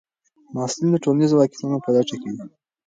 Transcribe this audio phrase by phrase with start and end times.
[0.53, 2.43] محصلین د ټولنیزو واقعیتونو په لټه کې دي.